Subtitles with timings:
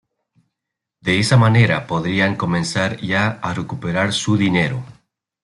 [0.99, 4.83] De esta manera, podrían comenzar ya a recuperar su dinero.